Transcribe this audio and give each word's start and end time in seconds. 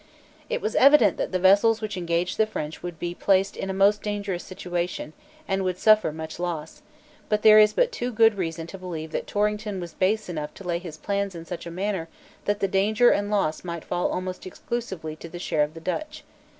It 0.49 0.61
was 0.61 0.73
evident 0.73 1.17
that 1.17 1.31
the 1.31 1.37
vessels 1.37 1.79
which 1.79 1.95
engaged 1.95 2.39
the 2.39 2.47
French 2.47 2.81
would 2.81 2.97
be 2.97 3.13
placed 3.13 3.55
in 3.55 3.69
a 3.69 3.71
most 3.71 4.01
dangerous 4.01 4.43
situation, 4.43 5.13
and 5.47 5.61
would 5.63 5.77
suffer 5.77 6.11
much 6.11 6.39
loss; 6.39 6.81
and 7.29 7.41
there 7.43 7.59
is 7.59 7.73
but 7.73 7.91
too 7.91 8.11
good 8.11 8.33
reason 8.33 8.65
to 8.65 8.79
believe 8.79 9.11
that 9.11 9.27
Torrington 9.27 9.79
was 9.79 9.93
base 9.93 10.27
enough 10.27 10.55
to 10.55 10.63
lay 10.63 10.79
his 10.79 10.97
plans 10.97 11.35
in 11.35 11.45
such 11.45 11.67
a 11.67 11.69
manner 11.69 12.09
that 12.45 12.61
the 12.61 12.67
danger 12.67 13.11
and 13.11 13.29
loss 13.29 13.63
might 13.63 13.85
fall 13.85 14.07
almost 14.09 14.47
exclusively 14.47 15.15
to 15.17 15.29
the 15.29 15.37
share 15.37 15.61
of 15.61 15.75
the 15.75 15.79
Dutch. 15.79 16.23